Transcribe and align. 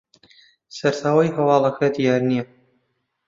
سەرچاوەی 0.77 1.33
هەواڵەکە 1.37 1.87
دیار 1.95 2.21
نییە 2.29 2.45